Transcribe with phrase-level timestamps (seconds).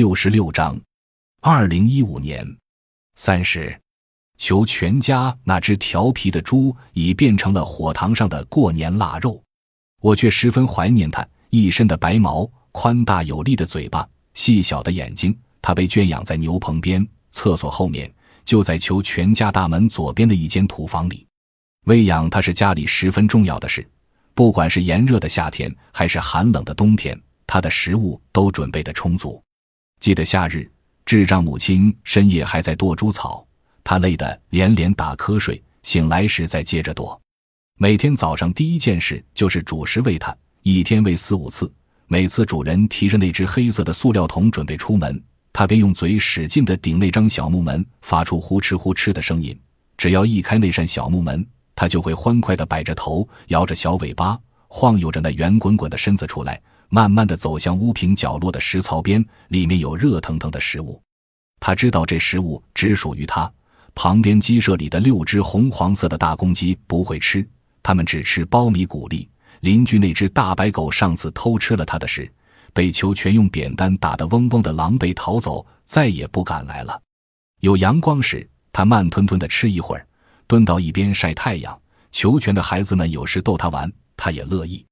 [0.00, 0.80] 六十六章，
[1.42, 2.56] 二零一五年
[3.16, 3.78] 三十，
[4.38, 9.44] 求全家那只调皮的猪已变成了火塘上的过年腊肉，
[10.00, 15.38] 我却十分怀念它一身的白毛、宽大有力的嘴巴、细小的眼睛。
[15.60, 18.10] 它被圈养在牛棚边，厕所后面
[18.42, 21.26] 就在求全家大门左边的一间土房里。
[21.84, 23.86] 喂养它是家里十分重要的事，
[24.32, 27.20] 不管是炎热的夏天还是寒冷的冬天。
[27.46, 29.42] 他的食物都准备的充足。
[30.00, 30.66] 记得夏日，
[31.04, 33.46] 智障母亲深夜还在剁猪草，
[33.84, 37.20] 她累得连连打瞌睡，醒来时再接着剁。
[37.76, 41.70] 每天早上第一件事就是煮食喂它，一天喂四五次。
[42.06, 45.22] 每次主人提着那只黑色的塑料桶准备出门，
[45.52, 49.56] 他便用嘴使劲地顶那张小木门，发出呼哧呼哧的声音。
[49.98, 51.46] 只要一开那扇小木门，
[51.76, 56.58] 他就会欢快地摆着头，摇着小尾巴，晃悠着那圆滚滚的身子出来。
[56.92, 61.00] 慢慢的走向屋坪角落的食槽边，里面有热腾腾的食物。
[61.60, 63.48] 他知道这食物只属于他。
[63.94, 67.48] 旁边鸡舍里的六只红黄色的大公鸡不会吃，
[67.80, 69.28] 它们只吃苞米谷粒。
[69.60, 72.28] 邻居那只大白狗上次偷吃了他的食，
[72.72, 77.00] 被球全用扁担打得嗡嗡的，狼狈逃走，再也不敢来了。
[77.60, 80.04] 有阳光时，他慢吞吞的吃一会儿，
[80.48, 81.78] 蹲到一边晒太阳。
[82.10, 84.84] 球权的孩子们有时逗他玩，他也乐意。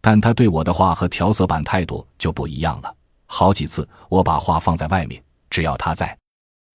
[0.00, 2.94] 但他对我的话和调色板态度就不一样了。
[3.26, 6.16] 好几次，我把画放在外面，只要他在，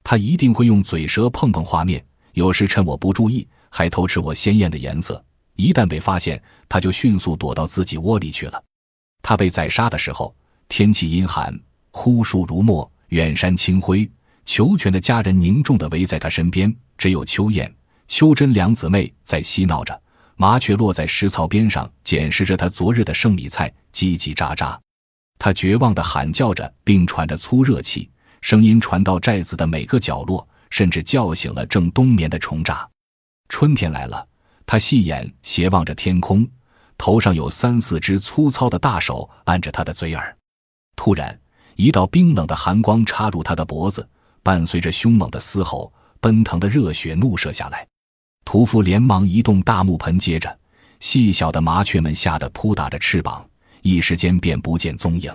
[0.03, 2.05] 他一定会用嘴舌碰碰画面。
[2.33, 5.23] 有时趁我不注意，还偷吃我鲜艳的颜色。
[5.55, 8.61] 一旦被发现，他就迅速躲到自己窝里去了。
[9.21, 10.35] 他被宰杀的时候，
[10.67, 11.57] 天气阴寒，
[11.91, 14.09] 枯树如墨，远山青灰。
[14.45, 17.73] 裘全的家人凝重地围在他身边，只有秋燕、
[18.09, 20.02] 秋真两姊妹在嬉闹着。
[20.35, 24.77] 麻雀落在石槽边上，捡拾着他昨日的剩米菜，叽叽喳喳。
[25.37, 28.09] 他绝望地喊叫着，并喘着粗热气，
[28.41, 32.87] 声音传到寨子的每个角落，甚至叫醒了正冬眠的虫蚱。
[33.49, 34.27] 春天来了，
[34.65, 36.47] 他细眼斜望着天空，
[36.97, 40.35] 头上有三四只粗糙的大手按着他的嘴耳。
[40.95, 41.39] 突然，
[41.75, 44.07] 一道冰冷的寒光插入他的脖子，
[44.41, 47.85] 伴随着凶猛的嘶吼，奔腾的热血怒射下来。
[48.45, 50.59] 屠夫连忙移动大木盆，接着
[50.99, 53.45] 细小的麻雀们吓得扑打着翅膀，
[53.81, 55.33] 一时间便不见踪影。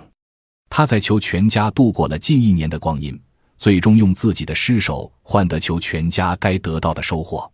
[0.69, 3.19] 他在求全家度过了近一年的光阴，
[3.57, 7.51] 最终用自己的尸首换得求全家该得到的收获。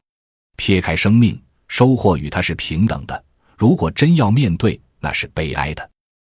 [0.57, 3.23] 撇开生命，收获与他是平等的。
[3.57, 5.89] 如果真要面对，那是悲哀的。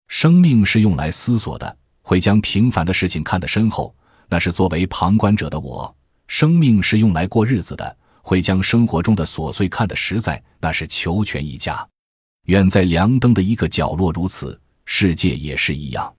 [0.09, 3.94] 生命是用来思索的，会将平凡的事情看得深厚，
[4.28, 5.94] 那是作为旁观者的我。
[6.28, 7.97] 生命是用来过日子的。
[8.28, 11.88] 会将生活中的琐碎看得实在，那是求全一家。
[12.47, 16.12] 远在凉灯的一个角落如此，世界也是一样。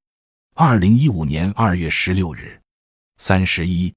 [0.56, 2.58] 二零一五年二月十六日，
[3.18, 3.94] 三十一，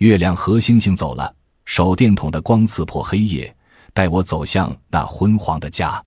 [0.00, 1.34] 月亮和星星走了，
[1.64, 3.56] 手电筒的光刺破黑夜，
[3.94, 6.04] 带我走向那昏黄的家。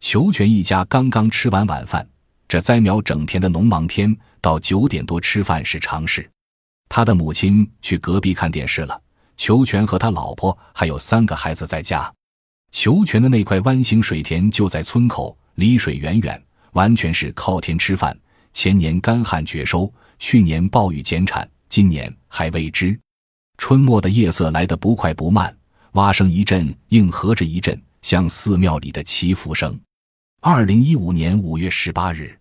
[0.00, 2.06] 求全一家刚刚吃完晚饭，
[2.46, 6.30] 这栽苗整田的农忙天，到九点多吃饭是常事。
[6.90, 9.00] 他的母亲去隔壁看电视了。
[9.42, 12.08] 裘全和他老婆还有三个孩子在家。
[12.70, 16.40] 裘全的那块弯形水田就在村口，离水远远，
[16.74, 18.16] 完全是靠天吃饭。
[18.52, 22.96] 前年干旱绝收，去年暴雨减产，今年还未知。
[23.58, 25.52] 春末的夜色来得不快不慢，
[25.94, 29.76] 蛙声一阵应和着一阵，像寺庙里的祈福声。
[30.40, 32.38] 二零一五年五月十八日。